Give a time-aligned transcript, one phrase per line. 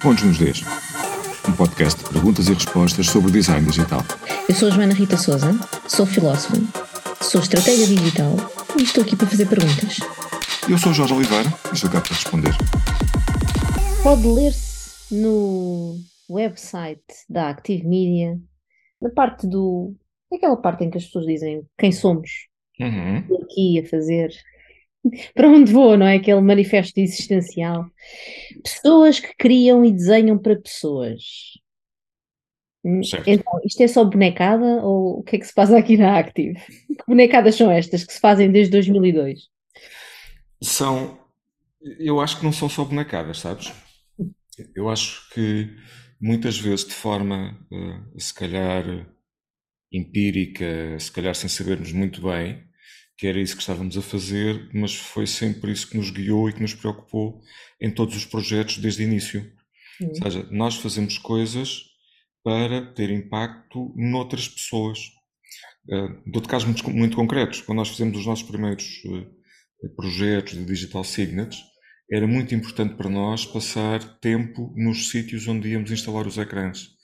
[0.00, 0.62] Pontos nos Ds,
[1.48, 4.00] um podcast de perguntas e respostas sobre design digital.
[4.48, 5.52] Eu sou a Joana Rita Souza,
[5.88, 6.56] sou filósofa,
[7.20, 8.34] sou estratega digital
[8.78, 9.98] e estou aqui para fazer perguntas.
[10.68, 12.54] Eu sou Jorge Oliveira e estou cá para responder.
[14.02, 15.96] Pode ler-se no
[16.28, 18.38] website da Active Media,
[19.00, 19.94] na parte do.
[20.32, 22.30] aquela parte em que as pessoas dizem quem somos,
[22.78, 23.18] Uhum.
[23.20, 24.30] Estou aqui a fazer
[25.34, 26.16] para onde vou, não é?
[26.16, 27.86] Aquele manifesto existencial.
[28.62, 31.22] Pessoas que criam e desenham para pessoas.
[32.84, 33.28] Hum, Certo.
[33.28, 36.58] Então, isto é só bonecada ou o que é que se passa aqui na Active?
[36.96, 39.48] Que bonecadas são estas que se fazem desde 2002?
[40.62, 41.18] São.
[41.98, 43.72] Eu acho que não são só bonecadas, sabes?
[44.74, 45.76] Eu acho que
[46.20, 48.84] muitas vezes de forma, eh, se calhar,
[49.92, 52.65] empírica, se calhar sem sabermos muito bem
[53.16, 56.52] que era isso que estávamos a fazer, mas foi sempre isso que nos guiou e
[56.52, 57.40] que nos preocupou
[57.80, 59.40] em todos os projetos desde o início.
[60.00, 60.08] Hum.
[60.08, 61.84] Ou seja, nós fazemos coisas
[62.44, 64.98] para ter impacto noutras pessoas.
[65.88, 67.60] Uh, Dou-te casos muito, muito concretos.
[67.62, 71.58] Quando nós fizemos os nossos primeiros uh, projetos de Digital Signets,
[72.10, 76.95] era muito importante para nós passar tempo nos sítios onde íamos instalar os ecrãs.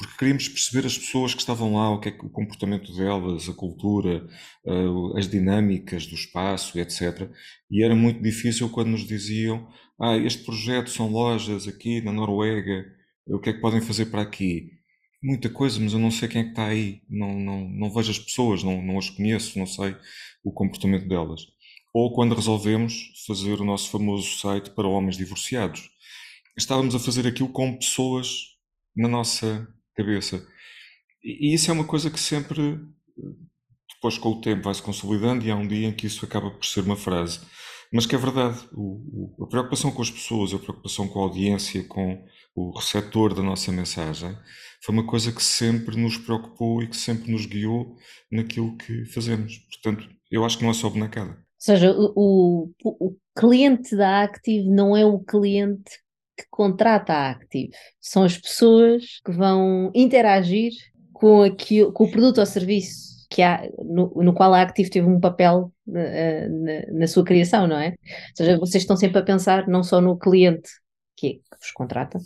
[0.00, 3.50] Porque queríamos perceber as pessoas que estavam lá, o que é que o comportamento delas,
[3.50, 4.26] a cultura,
[4.64, 7.30] uh, as dinâmicas do espaço, etc.
[7.70, 9.68] E era muito difícil quando nos diziam:
[10.00, 12.86] Ah, este projeto são lojas aqui na Noruega,
[13.26, 14.70] o que é que podem fazer para aqui?
[15.22, 18.10] Muita coisa, mas eu não sei quem é que está aí, não, não, não vejo
[18.10, 19.94] as pessoas, não, não as conheço, não sei
[20.42, 21.42] o comportamento delas.
[21.92, 25.90] Ou quando resolvemos fazer o nosso famoso site para homens divorciados.
[26.56, 28.30] Estávamos a fazer aquilo com pessoas
[28.96, 29.68] na nossa
[30.02, 30.46] cabeça.
[31.22, 32.78] E, e isso é uma coisa que sempre,
[33.94, 36.50] depois com o tempo, vai se consolidando e há um dia em que isso acaba
[36.50, 37.40] por ser uma frase.
[37.92, 41.22] Mas que é verdade, o, o, a preocupação com as pessoas, a preocupação com a
[41.24, 44.36] audiência, com o receptor da nossa mensagem,
[44.82, 47.96] foi uma coisa que sempre nos preocupou e que sempre nos guiou
[48.30, 49.58] naquilo que fazemos.
[49.58, 51.30] Portanto, eu acho que não é só bonecada.
[51.30, 55.90] Ou seja, o, o cliente da Active não é o cliente
[56.42, 57.70] que contrata a Active,
[58.00, 60.72] são as pessoas que vão interagir
[61.12, 65.06] com, aquilo, com o produto ou serviço que há, no, no qual a Active teve
[65.06, 66.02] um papel na,
[66.48, 67.90] na, na, sua criação, não é?
[67.90, 70.68] Ou seja, vocês estão sempre a pensar não só no cliente
[71.16, 72.18] que, é, que vos contrata,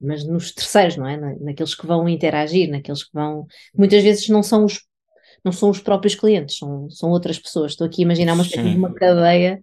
[0.00, 1.18] mas nos terceiros, não é?
[1.18, 3.46] Na, naqueles que vão interagir, naqueles que vão.
[3.76, 4.80] Muitas vezes não são os,
[5.44, 7.72] não são os próprios clientes, são, são outras pessoas.
[7.72, 9.62] Estou aqui a imaginar uma espécie de uma cadeia,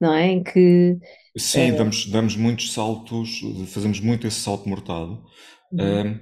[0.00, 0.26] não é?
[0.26, 0.96] Em que.
[1.36, 1.72] Sim, é...
[1.72, 5.22] damos, damos muitos saltos, fazemos muito esse salto mortado.
[5.72, 6.12] Uhum.
[6.12, 6.20] Uh,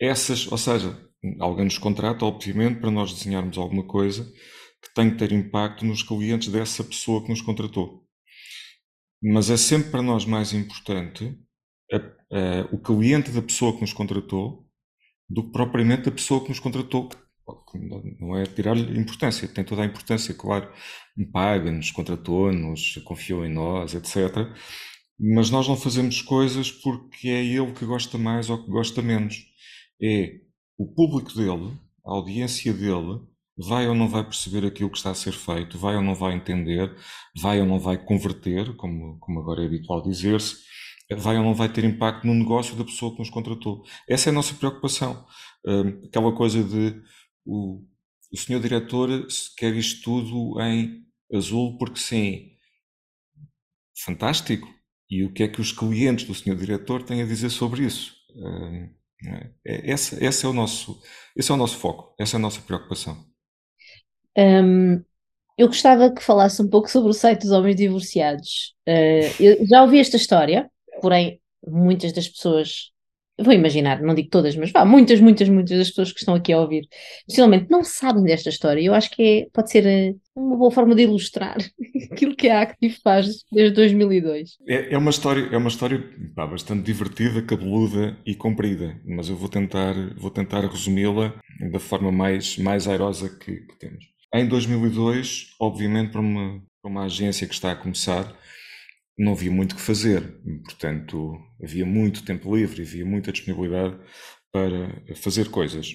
[0.00, 0.96] essas, ou seja,
[1.40, 4.24] alguém nos contrata, obviamente, para nós desenharmos alguma coisa
[4.80, 8.04] que tem que ter impacto nos clientes dessa pessoa que nos contratou.
[9.20, 11.36] Mas é sempre para nós mais importante
[11.92, 14.64] a, a, o cliente da pessoa que nos contratou
[15.28, 17.08] do que propriamente a pessoa que nos contratou.
[18.20, 20.70] Não é tirar-lhe importância, tem toda a importância, claro.
[21.32, 24.48] Paga-nos, contratou-nos, confiou em nós, etc.
[25.18, 29.44] Mas nós não fazemos coisas porque é ele que gosta mais ou que gosta menos.
[30.00, 30.40] É
[30.78, 31.72] o público dele,
[32.06, 33.20] a audiência dele,
[33.58, 36.34] vai ou não vai perceber aquilo que está a ser feito, vai ou não vai
[36.34, 36.94] entender,
[37.36, 40.56] vai ou não vai converter, como, como agora é habitual dizer-se,
[41.16, 43.82] vai ou não vai ter impacto no negócio da pessoa que nos contratou.
[44.08, 45.26] Essa é a nossa preocupação.
[45.66, 47.02] Um, aquela coisa de
[47.48, 47.82] o,
[48.32, 49.08] o senhor diretor
[49.56, 52.52] quer isto tudo em azul porque sim.
[54.04, 54.68] Fantástico.
[55.10, 58.14] E o que é que os clientes do senhor diretor têm a dizer sobre isso?
[58.36, 58.90] Um,
[59.66, 61.00] é, esse, esse, é o nosso,
[61.34, 63.16] esse é o nosso foco, essa é a nossa preocupação.
[64.36, 65.02] Um,
[65.56, 68.74] eu gostava que falasse um pouco sobre o site dos homens divorciados.
[68.86, 70.70] Uh, eu já ouvi esta história,
[71.00, 72.92] porém, muitas das pessoas,
[73.38, 76.52] vou imaginar, não digo todas, mas vá, muitas, muitas, muitas das pessoas que estão aqui
[76.52, 76.88] a ouvir,
[77.26, 78.80] possivelmente não sabem desta história.
[78.80, 81.56] Eu acho que é, pode ser eh, uma boa forma de ilustrar
[82.10, 84.58] aquilo que a Active faz desde 2002.
[84.66, 86.02] É, é uma história, é uma história
[86.34, 91.34] pá, bastante divertida, cabeluda e comprida, mas eu vou tentar, vou tentar resumi-la
[91.70, 94.04] da forma mais, mais airosa que, que temos.
[94.34, 98.36] Em 2002, obviamente, para uma, para uma agência que está a começar,
[99.18, 103.98] não havia muito que fazer, portanto, havia muito tempo livre, havia muita disponibilidade
[104.52, 105.92] para fazer coisas.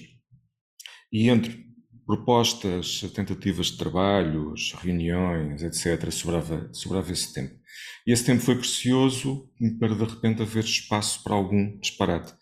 [1.10, 1.64] E entre
[2.06, 7.54] propostas, tentativas de trabalhos, reuniões, etc., sobrava, sobrava esse tempo.
[8.06, 9.50] E esse tempo foi precioso
[9.80, 12.34] para, de repente, haver espaço para algum disparate.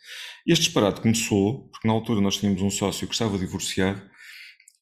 [0.47, 4.03] Este disparate começou porque, na altura, nós tínhamos um sócio que estava divorciado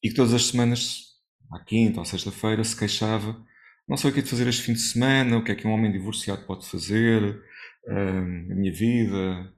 [0.03, 1.03] e que todas as semanas,
[1.53, 3.45] à quinta ou sexta-feira, se queixava
[3.87, 5.67] não sei o que é de fazer este fim de semana, o que é que
[5.67, 7.41] um homem divorciado pode fazer,
[7.87, 9.53] a minha vida.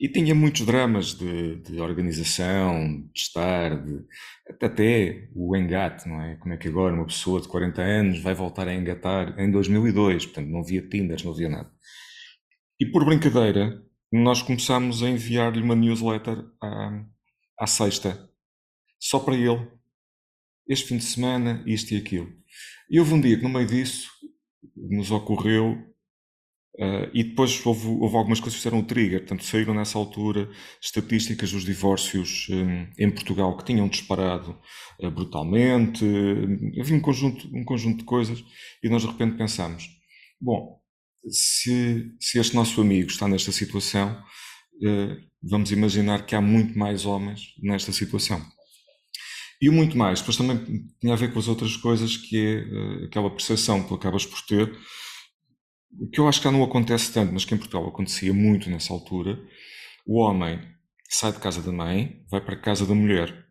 [0.00, 4.04] E tinha muitos dramas de, de organização, de estar, de,
[4.60, 6.34] até o engate, não é?
[6.36, 10.26] Como é que agora uma pessoa de 40 anos vai voltar a engatar em 2002?
[10.26, 11.70] Portanto, não havia Tinder, não havia nada.
[12.80, 13.80] E por brincadeira,
[14.10, 17.04] nós começámos a enviar-lhe uma newsletter à,
[17.60, 18.28] à sexta,
[18.98, 19.70] só para ele.
[20.68, 22.41] Este fim de semana, isto e aquilo.
[22.92, 24.10] E houve um dia que, no meio disso,
[24.76, 25.90] nos ocorreu
[26.74, 30.50] Uh, e depois houve, houve, algumas coisas que fizeram o trigger, saíram nessa altura
[30.80, 34.58] estatísticas dos divórcios um, em Portugal que tinham disparado
[34.98, 38.42] uh, brutalmente, uh, havia um conjunto, um conjunto de coisas,
[38.82, 39.86] e nós de repente pensámos:
[40.40, 40.80] bom,
[41.28, 44.18] se, se este nosso amigo está nesta situação,
[45.42, 48.42] vamos imaginar que há muito mais homens nesta situação.
[49.62, 50.58] E muito mais, depois também
[51.00, 54.42] tinha a ver com as outras coisas, que é aquela percepção que tu acabas por
[54.42, 54.76] ter
[56.12, 58.92] que eu acho que já não acontece tanto, mas que em Portugal acontecia muito nessa
[58.92, 59.38] altura,
[60.06, 60.60] o homem
[61.08, 63.46] sai de casa da mãe, vai para a casa da mulher.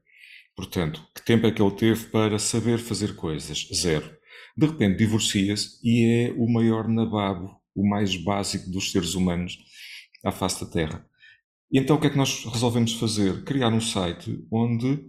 [0.56, 3.68] Portanto, que tempo é que ele teve para saber fazer coisas?
[3.74, 4.12] Zero.
[4.58, 9.58] De repente divorcia-se e é o maior nababo, o mais básico dos seres humanos
[10.26, 11.06] à face da Terra.
[11.72, 13.44] E então o que é que nós resolvemos fazer?
[13.44, 15.00] Criar um site onde,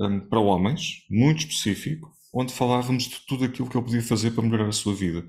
[0.00, 4.42] um, para homens, muito específico, onde falávamos de tudo aquilo que ele podia fazer para
[4.42, 5.24] melhorar a sua vida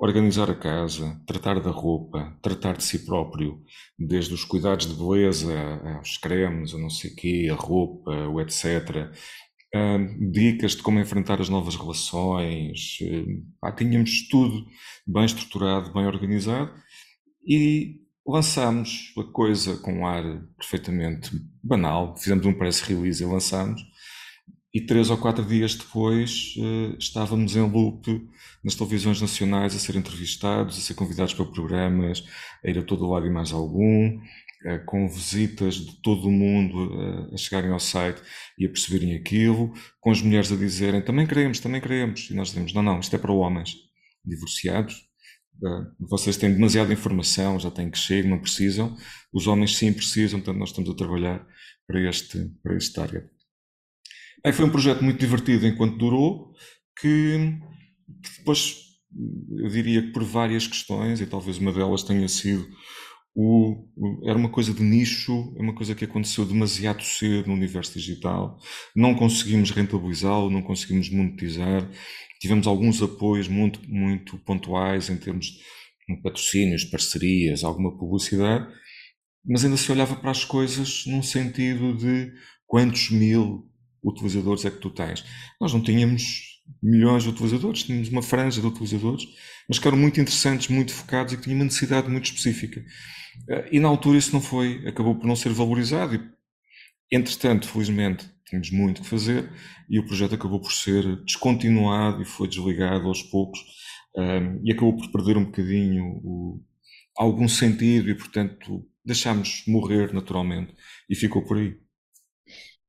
[0.00, 3.62] organizar a casa, tratar da roupa, tratar de si próprio,
[3.98, 5.54] desde os cuidados de beleza
[5.96, 9.12] aos cremes, a não sei quê, a roupa, o etc.
[9.74, 12.98] Uh, dicas de como enfrentar as novas relações.
[13.62, 14.66] Ah, tínhamos tudo
[15.06, 16.72] bem estruturado, bem organizado
[17.46, 20.24] e lançámos a coisa com um ar
[20.56, 21.30] perfeitamente
[21.62, 22.16] banal.
[22.16, 23.82] Fizemos um press release e lançámos.
[24.72, 28.28] E três ou quatro dias depois uh, estávamos em loop
[28.62, 32.22] nas televisões nacionais a ser entrevistados, a ser convidados para programas,
[32.64, 36.86] a ir a todo lado e mais algum, uh, com visitas de todo o mundo
[36.86, 38.22] uh, a chegarem ao site
[38.56, 42.30] e a perceberem aquilo, com as mulheres a dizerem também queremos, também queremos.
[42.30, 43.74] E nós dizemos: não, não, isto é para homens
[44.24, 45.08] divorciados.
[45.98, 48.96] vocês têm demasiada informação, já têm que chegar, não precisam.
[49.32, 51.44] Os homens sim precisam, portanto, nós estamos a trabalhar
[51.88, 53.39] para este, para este target.
[54.44, 56.52] Aí foi um projeto muito divertido enquanto durou,
[56.98, 57.58] que,
[58.22, 58.76] que depois,
[59.58, 62.66] eu diria que por várias questões, e talvez uma delas tenha sido
[63.34, 67.54] o, o, era uma coisa de nicho, é uma coisa que aconteceu demasiado cedo no
[67.54, 68.58] universo digital.
[68.94, 71.88] Não conseguimos rentabilizá-lo, não conseguimos monetizar.
[72.40, 78.66] Tivemos alguns apoios muito, muito pontuais em termos de patrocínios, parcerias, alguma publicidade,
[79.44, 82.32] mas ainda se olhava para as coisas num sentido de
[82.66, 83.69] quantos mil
[84.02, 85.24] utilizadores é que tu tens.
[85.60, 89.26] Nós não tínhamos milhões de utilizadores, tínhamos uma franja de utilizadores,
[89.68, 92.84] mas que eram muito interessantes, muito focados e que tinham uma necessidade muito específica.
[93.48, 96.20] Eh, e na altura isso não foi, acabou por não ser valorizado e,
[97.10, 99.50] entretanto, felizmente, tínhamos muito que fazer
[99.88, 103.60] e o projeto acabou por ser descontinuado e foi desligado aos poucos
[104.16, 106.62] um, ehm, e acabou por perder um bocadinho o,
[107.16, 110.74] algum sentido e, portanto, deixámos morrer naturalmente
[111.08, 111.76] e ficou por aí.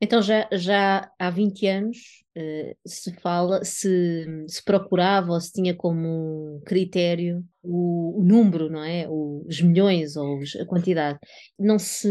[0.02, 1.98] Então já, já há 20 anos
[2.36, 8.84] uh, se fala, se, se procurava ou se tinha como critério o, o número, não
[8.84, 9.08] é?
[9.08, 11.20] Os milhões ou os, a quantidade.
[11.58, 12.10] Não se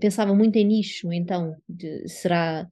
[0.00, 2.66] pensava muito em nicho, então de, será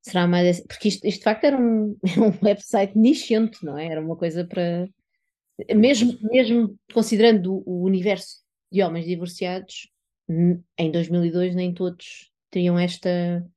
[0.00, 3.88] será mais porque isto, isto de facto era um, um website nichento, não é?
[3.88, 4.88] Era uma coisa para
[5.74, 9.90] mesmo, mesmo considerando o universo de homens divorciados,
[10.78, 13.08] em 2002 nem todos teriam esta,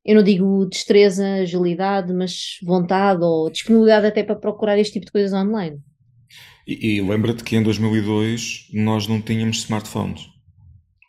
[0.05, 5.12] eu não digo destreza, agilidade, mas vontade ou disponibilidade até para procurar este tipo de
[5.12, 5.79] coisas online.
[6.67, 10.27] E, e lembra-te que em 2002 nós não tínhamos smartphones.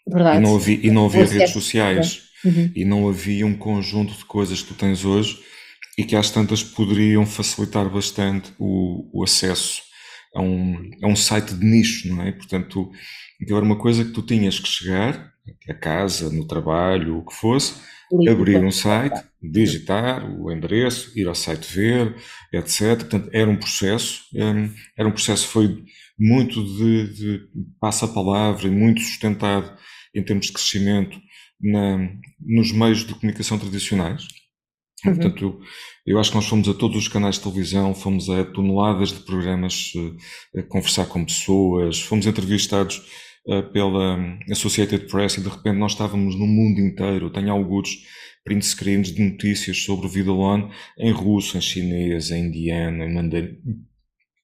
[0.06, 0.38] Verdade.
[0.38, 2.22] E não havia, e não havia redes sociais.
[2.44, 2.72] Uhum.
[2.74, 5.38] E não havia um conjunto de coisas que tu tens hoje
[5.96, 9.82] e que às tantas poderiam facilitar bastante o, o acesso
[10.34, 12.32] a um, a um site de nicho, não é?
[12.32, 12.90] Portanto,
[13.40, 15.31] aquilo era uma coisa que tu tinhas que chegar
[15.68, 17.80] a casa, no trabalho, o que fosse,
[18.28, 22.14] abrir um site, digitar o endereço, ir ao site ver,
[22.52, 22.99] etc.
[22.99, 25.84] Portanto, era um processo, hum, era um processo que foi
[26.18, 27.49] muito de, de
[27.80, 29.76] passa-palavra e muito sustentado
[30.14, 31.18] em termos de crescimento
[31.61, 31.99] na,
[32.40, 34.26] nos meios de comunicação tradicionais.
[35.04, 35.14] Uhum.
[35.14, 35.61] Portanto, eu,
[36.06, 39.20] eu, acho que nós fomos a todos os canais de televisão, fomos a toneladas de
[39.20, 39.92] programas
[40.54, 43.02] a eh, conversar com pessoas, fomos entrevistados
[43.72, 47.30] pela Associated Press e de repente nós estávamos no mundo inteiro.
[47.30, 48.04] tenho alguns
[48.44, 50.68] print screens de notícias sobre o Vidalon
[50.99, 53.58] em russo, em chinês, em indiano, em mandarim.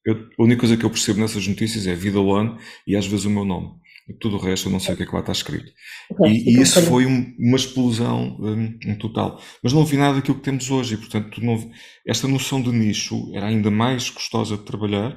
[0.05, 3.31] Eu, a única coisa que eu percebo nessas notícias é Vidalon e às vezes o
[3.31, 3.78] meu nome.
[4.21, 5.71] Tudo o resto eu não sei o que é que lá está escrito.
[6.11, 9.38] Okay, e, e isso foi um, uma explosão um, total.
[9.62, 11.71] Mas não vi nada daquilo que temos hoje, e portanto não,
[12.07, 15.14] esta noção de nicho era ainda mais custosa de trabalhar,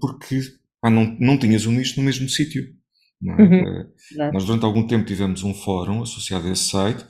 [0.00, 0.40] porque
[0.82, 2.64] ah, não, não tinhas um nicho no mesmo sítio.
[3.22, 3.42] É?
[3.42, 7.04] Uhum, nós durante algum tempo tivemos um fórum associado a esse site,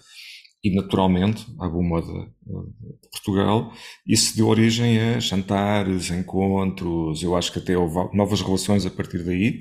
[0.65, 3.71] e naturalmente, a Buma de, de, Portugal,
[4.07, 9.23] isso deu origem a jantares, encontros, eu acho que até houve novas relações a partir
[9.23, 9.61] daí.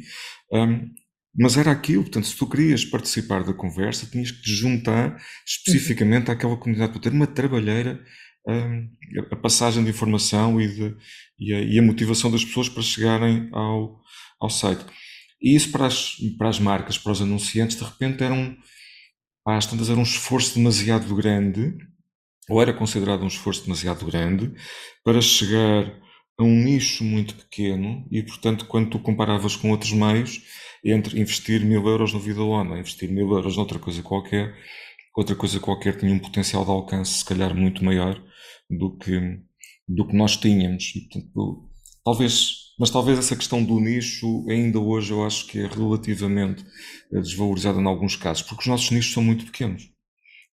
[0.54, 0.90] Um,
[1.38, 6.32] mas era aquilo, portanto, se tu querias participar da conversa, tinhas que te juntar especificamente
[6.32, 8.00] àquela comunidade para ter uma trabalheira,
[8.48, 8.88] um,
[9.30, 10.96] a passagem de informação e, de,
[11.38, 14.00] e, a, e, a, motivação das pessoas para chegarem ao,
[14.40, 14.86] ao site.
[15.44, 18.56] E isso para as, para as marcas, para os anunciantes, de repente era um,
[19.46, 21.76] às tantas era um esforço demasiado grande,
[22.50, 24.54] ou era considerado um esforço demasiado grande,
[25.04, 26.02] para chegar
[26.38, 30.42] a um nicho muito pequeno e, portanto, quando tu comparavas com outros meios,
[30.84, 34.56] entre investir mil euros no Vida Lona, investir mil euros noutra coisa qualquer,
[35.16, 38.22] outra coisa qualquer tinha um potencial de alcance se calhar muito maior
[38.70, 39.40] do que,
[39.88, 40.94] do que nós tínhamos.
[40.96, 41.70] E, portanto,
[42.04, 46.66] talvez, mas talvez essa questão do nicho ainda hoje eu acho que é relativamente
[47.12, 49.84] eh, desvalorizada em alguns casos, porque os nossos nichos são muito pequenos.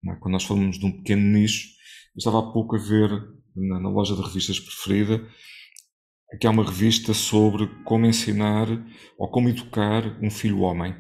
[0.09, 0.15] É?
[0.17, 1.69] Quando nós falamos de um pequeno nicho,
[2.15, 3.11] eu estava há pouco a ver
[3.55, 5.27] na, na loja de revistas preferida
[6.41, 8.69] que há uma revista sobre como ensinar
[9.19, 10.95] ou como educar um filho homem.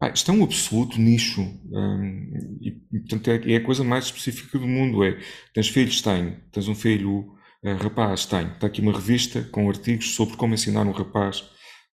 [0.00, 4.58] Ah, isto é um absoluto nicho hum, e, portanto, é, é, a coisa mais específica
[4.58, 5.04] do mundo.
[5.04, 5.20] É,
[5.54, 6.02] tens filhos?
[6.02, 6.40] Tenho.
[6.50, 7.32] Tens um filho
[7.64, 8.26] rapaz?
[8.26, 8.52] Tenho.
[8.52, 11.44] Está aqui uma revista com artigos sobre como ensinar um rapaz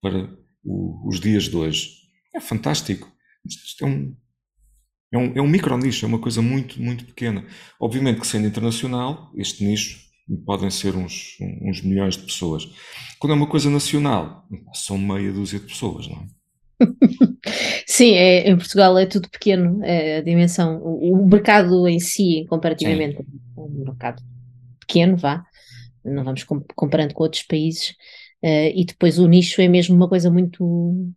[0.00, 0.28] para
[0.64, 1.90] o, os dias de hoje.
[2.34, 3.10] É fantástico.
[3.46, 4.16] Isto, isto é um,
[5.12, 7.44] é um, é um micro nicho, é uma coisa muito, muito pequena.
[7.80, 10.08] Obviamente que sendo internacional, este nicho
[10.44, 12.68] podem ser uns, uns milhões de pessoas.
[13.18, 16.26] Quando é uma coisa nacional, são meia dúzia de pessoas, não é?
[17.86, 22.46] Sim, é, em Portugal é tudo pequeno, é a dimensão, o, o mercado em si,
[22.48, 23.24] comparativamente, Sim.
[23.56, 24.22] é um mercado
[24.78, 25.44] pequeno, vá,
[26.04, 27.94] não vamos comparando com outros países,
[28.40, 30.62] Uh, e depois o nicho é mesmo uma coisa muito,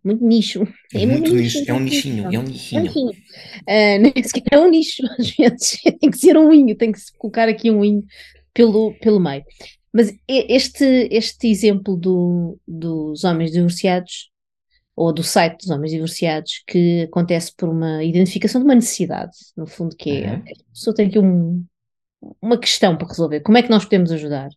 [0.02, 0.64] muito nicho.
[0.92, 2.86] É, é muito nicho, nicho, é um nichinho, é um nichinho.
[2.86, 3.08] É um.
[3.08, 7.48] Uh, é um nicho, às vezes tem que ser um winho, tem que se colocar
[7.48, 8.04] aqui um winho
[8.52, 9.44] pelo, pelo meio.
[9.92, 14.30] Mas este, este exemplo do, dos homens divorciados,
[14.96, 19.66] ou do site dos homens divorciados, que acontece por uma identificação de uma necessidade, no
[19.66, 20.38] fundo, que é, uhum.
[20.38, 21.64] a pessoa tem aqui um,
[22.40, 23.40] uma questão para resolver.
[23.40, 24.48] Como é que nós podemos ajudar?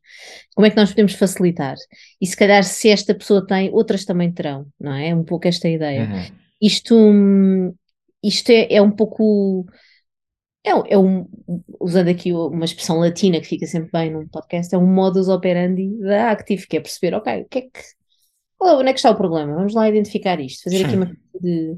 [0.55, 1.75] Como é que nós podemos facilitar?
[2.21, 5.09] E se calhar, se esta pessoa tem, outras também terão, não é?
[5.09, 6.03] É um pouco esta ideia.
[6.03, 6.35] Uhum.
[6.61, 6.95] Isto,
[8.23, 9.65] isto é, é um pouco
[10.65, 11.27] é, é um,
[11.79, 15.95] usando aqui uma expressão latina que fica sempre bem num podcast, é um modus operandi
[15.99, 17.69] da Active, que é perceber, ok, o que é que,
[18.59, 19.53] onde é que está o problema?
[19.53, 20.85] Vamos lá identificar isto, fazer Sim.
[20.85, 21.77] aqui uma de...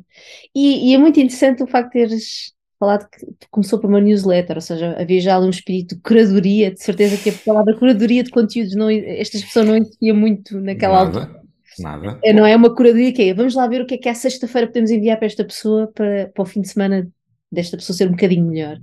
[0.56, 4.58] E, e, é muito interessante o facto de teres falado que começou por uma newsletter,
[4.58, 8.24] ou seja, havia já ali um espírito de curadoria, de certeza que a palavra curadoria
[8.24, 11.42] de conteúdos, não, estas pessoas não existia muito naquela nada, altura.
[11.80, 12.20] Nada.
[12.24, 14.14] É, não é uma curadoria que é, vamos lá ver o que é que à
[14.14, 17.08] sexta-feira podemos enviar para esta pessoa para, para o fim de semana
[17.52, 18.78] desta pessoa ser um bocadinho melhor.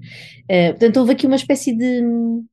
[0.44, 2.02] Uh, portanto, houve aqui uma espécie de,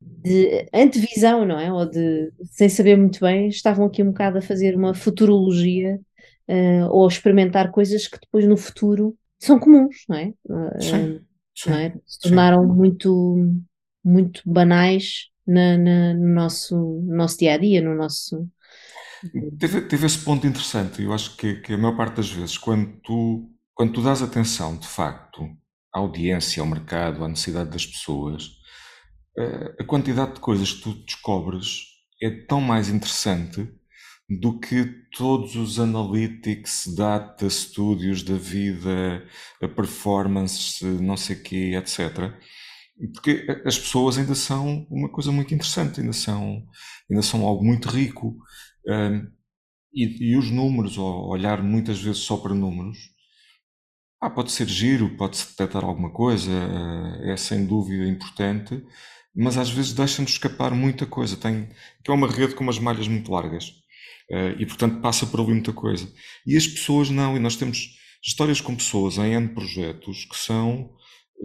[0.01, 1.71] de, antevisão, não é?
[1.71, 5.99] Ou de, sem saber muito bem, estavam aqui um bocado a fazer uma futurologia
[6.49, 10.33] uh, ou a experimentar coisas que depois no futuro são comuns, não é?
[10.45, 11.21] Uh,
[11.69, 11.93] não é?
[12.05, 13.35] Se tornaram muito,
[14.03, 18.47] muito banais na, na, no, nosso, no nosso dia a dia, no nosso.
[19.59, 21.01] Teve, teve esse ponto interessante.
[21.01, 24.77] Eu acho que, que a maior parte das vezes, quando tu, quando tu dás atenção,
[24.77, 25.43] de facto,
[25.93, 28.49] à audiência, ao mercado, à necessidade das pessoas,
[29.37, 31.85] eh, a quantidade de coisas que tu descobres
[32.21, 33.67] é tão mais interessante
[34.39, 39.27] do que todos os analytics, data, estúdios da vida,
[39.61, 42.33] a performance, não sei o quê, etc.
[43.13, 46.65] Porque as pessoas ainda são uma coisa muito interessante, ainda são,
[47.09, 48.37] ainda são algo muito rico.
[48.87, 49.27] Um,
[49.93, 52.97] e, e, os números, ou olhar muitas vezes só para números,
[54.21, 58.81] ah, pode ser giro, pode-se detectar alguma coisa, eh, é sem dúvida importante,
[59.35, 61.35] mas às vezes deixa-nos escapar muita coisa.
[61.37, 61.69] Tem,
[62.03, 63.80] que é uma rede com umas malhas muito largas
[64.59, 66.11] e, portanto, passa por ali muita coisa.
[66.45, 70.89] E as pessoas não, e nós temos histórias com pessoas em N projetos que são,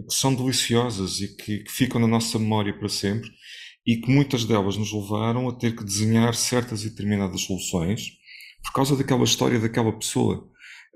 [0.07, 3.29] que são deliciosas e que, que ficam na nossa memória para sempre
[3.85, 8.17] e que muitas delas nos levaram a ter que desenhar certas e determinadas soluções
[8.63, 10.49] por causa daquela história daquela pessoa.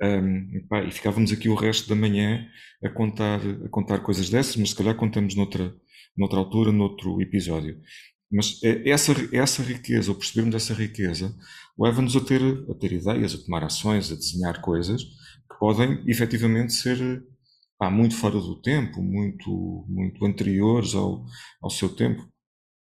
[0.03, 2.45] Um, e ficávamos aqui o resto da manhã
[2.83, 5.74] a contar, a contar coisas dessas, mas se calhar contamos noutra,
[6.17, 7.79] noutra altura, noutro episódio.
[8.31, 11.36] Mas é, essa, essa riqueza, ou percebermos essa riqueza,
[11.81, 16.73] leva-nos a ter, a ter ideias, a tomar ações, a desenhar coisas que podem efetivamente
[16.73, 17.23] ser
[17.79, 21.25] pá, muito fora do tempo, muito, muito anteriores ao,
[21.59, 22.21] ao seu tempo.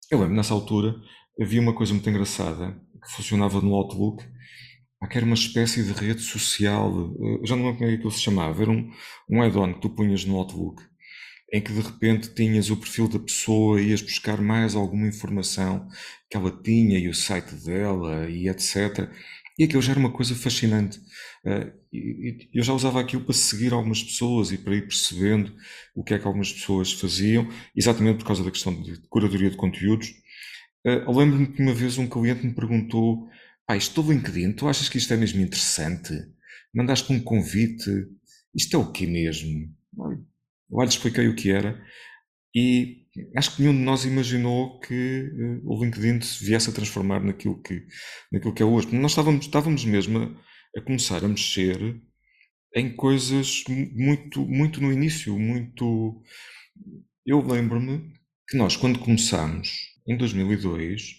[0.08, 0.94] Eu lembro, nessa altura,
[1.40, 4.24] havia uma coisa muito engraçada que funcionava no Outlook,
[5.10, 8.10] que era uma espécie de rede social, eu já não lembro como é que aquilo
[8.10, 8.90] se chamava, era um,
[9.30, 10.82] um add-on que tu punhas no Outlook,
[11.52, 15.88] em que de repente tinhas o perfil da pessoa, ias buscar mais alguma informação
[16.28, 19.08] que ela tinha e o site dela e etc.
[19.58, 20.98] E aquilo já era uma coisa fascinante.
[21.44, 21.72] Uh,
[22.52, 25.54] eu já usava aquilo para seguir algumas pessoas e para ir percebendo
[25.94, 29.56] o que é que algumas pessoas faziam, exatamente por causa da questão de curadoria de
[29.56, 30.10] conteúdos.
[30.84, 33.28] Uh, eu lembro-me que uma vez um cliente me perguntou:
[33.66, 36.12] Pai, estou LinkedIn, tu achas que isto é mesmo interessante?
[36.74, 37.90] Mandaste um convite,
[38.54, 39.72] isto é o que mesmo?
[40.70, 41.80] Eu lhe expliquei o que era
[42.54, 43.06] e
[43.36, 47.60] acho que nenhum de nós imaginou que uh, o LinkedIn se viesse a transformar naquilo
[47.62, 47.86] que,
[48.32, 48.94] naquilo que é hoje.
[48.94, 52.00] Nós estávamos, estávamos mesmo a, a começar a mexer
[52.74, 53.62] em coisas
[53.94, 56.22] muito, muito no início, muito...
[57.24, 58.12] Eu lembro-me
[58.48, 59.70] que nós, quando começámos,
[60.06, 61.16] em 2002,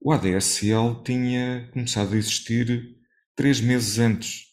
[0.00, 2.96] o ADSL tinha começado a existir
[3.36, 4.46] três meses antes.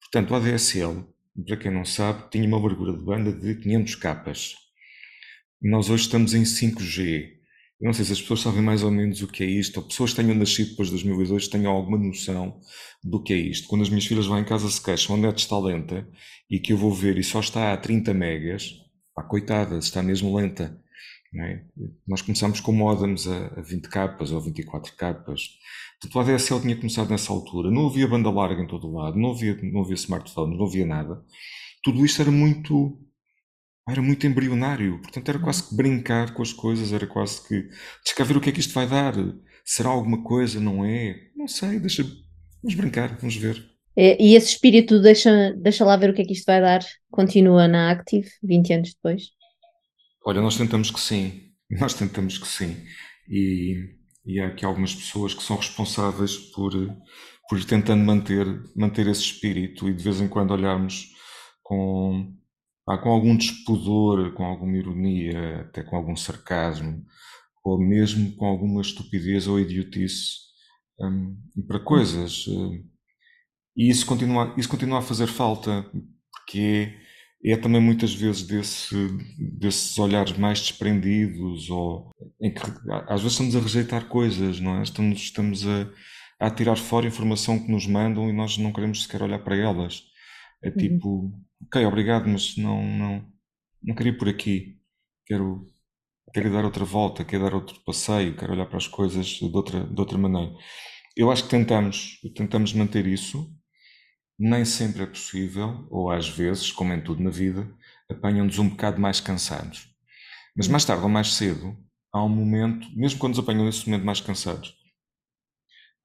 [0.00, 1.06] Portanto, o ADSL,
[1.44, 4.54] para quem não sabe, tinha uma largura de banda de 500 capas.
[5.60, 7.36] Nós hoje estamos em 5G.
[7.80, 9.86] Eu não sei se as pessoas sabem mais ou menos o que é isto, ou
[9.86, 12.58] pessoas que tenham nascido depois de 2002 tenham alguma noção
[13.04, 13.68] do que é isto.
[13.68, 16.08] Quando as minhas filhas vão em casa se queixam, a net está lenta,
[16.50, 18.72] e que eu vou ver e só está a 30 megas,
[19.14, 20.80] pá, coitada, está mesmo lenta.
[21.38, 21.60] É?
[22.08, 25.42] Nós começámos com modems a 20 capas ou 24 capas.
[26.00, 27.70] Portanto, o ADSL tinha começado nessa altura.
[27.70, 30.86] Não havia banda larga em todo o lado, não havia, não havia smartphones, não havia
[30.86, 31.22] nada.
[31.82, 33.00] Tudo isto era muito
[33.88, 37.68] era muito embrionário, portanto era quase que brincar com as coisas, era quase que
[38.04, 39.14] deixa ver o que é que isto vai dar.
[39.64, 41.14] Será alguma coisa, não é?
[41.36, 43.64] Não sei, deixa, vamos brincar, vamos ver.
[43.96, 46.80] É, e esse espírito deixa, deixa lá ver o que é que isto vai dar,
[47.10, 49.30] continua na Active 20 anos depois?
[50.24, 52.76] Olha, nós tentamos que sim, nós tentamos que sim.
[53.30, 53.94] E,
[54.26, 56.72] e há aqui algumas pessoas que são responsáveis por,
[57.48, 61.12] por tentando manter, manter esse espírito e de vez em quando olharmos
[61.62, 62.34] com
[62.88, 67.04] ah, com algum despudor, com alguma ironia, até com algum sarcasmo,
[67.64, 70.46] ou mesmo com alguma estupidez ou idiotice
[71.00, 71.36] um,
[71.66, 72.46] para coisas.
[72.48, 72.84] Hum,
[73.76, 75.84] e isso continua, isso continua a fazer falta,
[76.32, 76.94] porque
[77.44, 78.94] é, é também muitas vezes desse,
[79.58, 82.60] desses olhares mais desprendidos, ou em que
[83.08, 84.82] às vezes estamos a rejeitar coisas, não é?
[84.82, 85.90] Estamos, estamos a,
[86.38, 90.04] a tirar fora informação que nos mandam e nós não queremos sequer olhar para elas.
[90.62, 90.76] É uhum.
[90.76, 91.32] tipo,
[91.64, 93.32] ok, obrigado, mas não, não,
[93.82, 94.78] não quero ir por aqui.
[95.24, 95.66] Quero,
[96.32, 99.84] quero dar outra volta, quero dar outro passeio, quero olhar para as coisas de outra,
[99.84, 100.52] de outra maneira.
[101.16, 103.50] Eu acho que tentamos, tentamos manter isso.
[104.38, 107.66] Nem sempre é possível, ou às vezes, como em tudo na vida,
[108.10, 109.88] apanham-nos um bocado mais cansados.
[110.54, 111.74] Mas mais tarde ou mais cedo,
[112.16, 114.74] há um momento, mesmo quando nos apanham nesse momento mais cansados,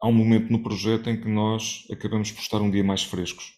[0.01, 3.53] há um momento no projeto em que nós acabamos por estar um dia mais frescos.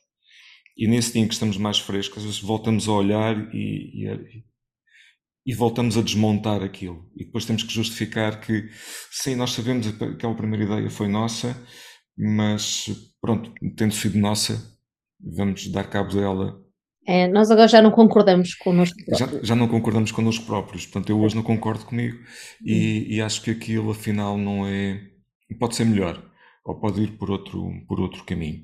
[0.77, 4.43] E nesse dia em que estamos mais frescos, às vezes voltamos a olhar e, e,
[5.45, 7.09] e, voltamos a desmontar aquilo.
[7.15, 8.69] E depois temos que justificar que,
[9.11, 11.55] sim, nós sabemos que aquela primeira ideia foi nossa,
[12.17, 12.87] mas
[13.21, 14.77] pronto, tendo sido nossa,
[15.19, 16.62] vamos dar cabo dela.
[17.05, 20.85] É, nós agora já não concordamos connosco já, já, não concordamos connosco próprios.
[20.85, 22.17] Portanto, eu hoje não concordo comigo
[22.65, 25.01] e, e acho que aquilo afinal não é.
[25.59, 26.23] pode ser melhor
[26.65, 28.63] ou pode ir por outro, por outro caminho.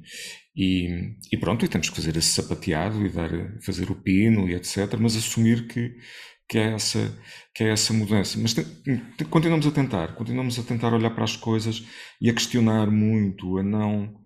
[0.56, 3.30] E, e, pronto, e temos que fazer esse sapateado e dar,
[3.62, 5.96] fazer o pino e etc, mas assumir que,
[6.48, 7.18] que, é, essa,
[7.54, 8.38] que é essa mudança.
[8.42, 8.64] Mas te,
[9.18, 11.84] te, continuamos a tentar, continuamos a tentar olhar para as coisas
[12.22, 14.18] e a questionar muito, a não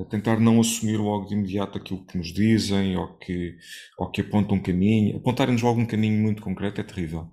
[0.00, 3.56] a tentar não assumir logo de imediato aquilo que nos dizem ou que,
[3.98, 5.16] ou que apontam um caminho.
[5.16, 7.30] Apontarem-nos logo um caminho muito concreto é terrível.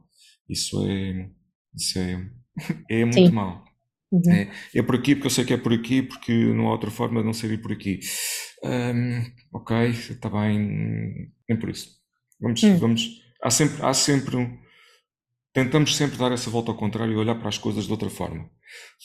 [0.49, 1.29] Isso é,
[1.75, 2.29] isso é,
[2.89, 3.31] é muito Sim.
[3.31, 3.63] mau.
[4.11, 4.31] Uhum.
[4.31, 6.91] É, é, por aqui porque eu sei que é por aqui, porque não há outra
[6.91, 7.99] forma de não ser ir por aqui.
[8.63, 11.89] Um, ok, está bem, nem por isso.
[12.39, 12.77] Vamos, uhum.
[12.77, 13.09] vamos.
[13.41, 14.57] Há sempre, há sempre um,
[15.53, 18.49] Tentamos sempre dar essa volta ao contrário e olhar para as coisas de outra forma.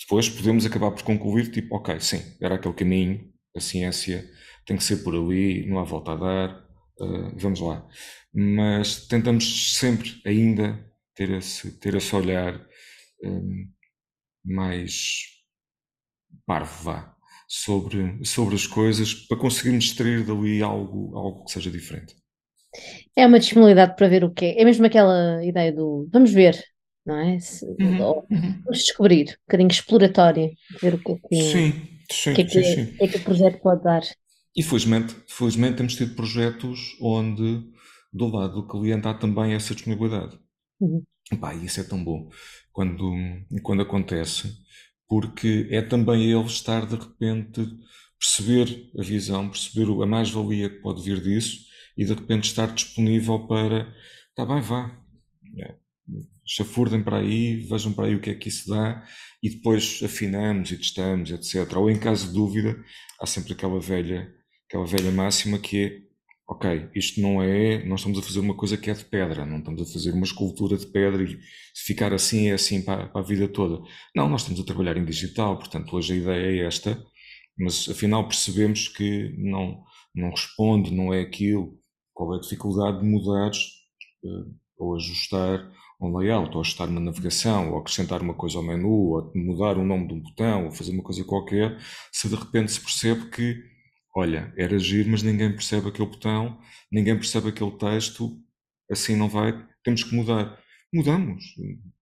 [0.01, 4.29] Depois podemos acabar por concluir, tipo, ok, sim, era aquele caminho, a ciência
[4.67, 6.69] tem que ser por ali, não há volta a dar,
[7.01, 7.87] uh, vamos lá.
[8.33, 10.85] Mas tentamos sempre ainda
[11.15, 12.67] ter esse, ter esse olhar.
[13.23, 13.71] Um,
[14.45, 15.25] mais
[16.47, 22.17] parvo, vá, sobre, sobre as coisas para conseguirmos extrair dali algo, algo que seja diferente.
[23.19, 24.61] É uma disponibilidade para ver o que é.
[24.61, 26.57] É mesmo aquela ideia do vamos ver,
[27.05, 27.41] não é?
[27.41, 28.01] Se, uhum,
[28.31, 28.63] uhum.
[28.65, 31.73] Vamos descobrir, um bocadinho exploratória, ver o que é que, sim,
[32.13, 32.97] sim, que, é, que, sim, sim.
[33.01, 34.03] É que o projeto pode dar.
[34.55, 37.65] E felizmente, felizmente temos tido projetos onde
[38.13, 40.39] do lado do cliente há também essa disponibilidade.
[40.79, 41.03] Uhum.
[41.41, 42.31] Pá, isso é tão bom
[42.73, 43.13] quando,
[43.65, 44.49] quando acontece,
[45.09, 47.67] porque é também ele estar de repente
[48.17, 51.67] perceber a visão, perceber a mais-valia que pode vir disso
[51.99, 53.93] e de repente estar disponível para,
[54.37, 54.97] tá bem, vá,
[55.59, 55.75] é,
[56.47, 59.05] chafurdem para aí, vejam para aí o que é que isso dá
[59.43, 61.77] e depois afinamos e testamos, etc.
[61.77, 62.83] Ou em caso de dúvida,
[63.21, 64.33] há sempre aquela velha,
[64.69, 66.09] aquela velha máxima que é
[66.49, 69.59] ok, isto não é, nós estamos a fazer uma coisa que é de pedra, não
[69.59, 71.39] estamos a fazer uma escultura de pedra e
[71.75, 73.85] se ficar assim é assim para, para, a vida toda.
[74.17, 77.05] Não, nós estamos a trabalhar em digital, portanto hoje a ideia é esta,
[77.59, 79.85] mas afinal percebemos que não,
[80.15, 81.78] não responde, não é aquilo,
[82.19, 83.53] qual é a dificuldade de mudar
[84.25, 88.89] uh, ou ajustar um layout, ou ajustar uma navegação, ou acrescentar uma coisa ao menu,
[88.89, 91.79] ou mudar o nome de um botão, ou fazer uma coisa qualquer,
[92.13, 93.63] se de repente se percebe que
[94.17, 96.59] olha, era agir, mas ninguém percebe aquele botão,
[96.91, 98.37] ninguém percebe aquele texto,
[98.91, 99.53] assim não vai,
[99.85, 100.59] temos que mudar.
[100.93, 101.45] Mudamos,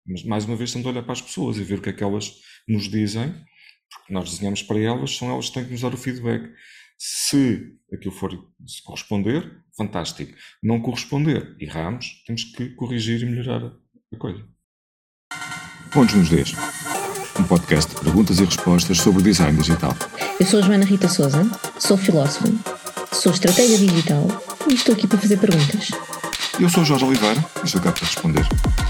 [0.07, 1.93] mas mais uma vez estamos a olhar para as pessoas e ver o que é
[1.93, 2.33] que elas
[2.67, 3.35] nos dizem,
[3.91, 6.51] porque nós desenhamos para elas, são elas que têm que nos dar o feedback.
[6.99, 8.31] Se aquilo for
[8.67, 10.33] se corresponder, fantástico.
[10.63, 13.73] Não corresponder, erramos, temos que corrigir e melhorar
[14.13, 14.43] a coisa.
[15.93, 16.55] Pontos nos Ds.
[17.39, 19.95] Um podcast de perguntas e respostas sobre o design digital.
[20.41, 21.43] Eu sou a Joana Rita Souza,
[21.79, 22.47] sou filósofa,
[23.13, 24.27] sou estratégia digital
[24.71, 25.91] e estou aqui para fazer perguntas.
[26.59, 28.86] Eu sou o Jorge Oliveira e estou cá para responder.